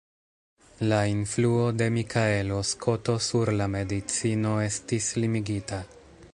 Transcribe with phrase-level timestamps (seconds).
[0.91, 5.83] La influo de Mikaelo Skoto sur la medicino estis limigita.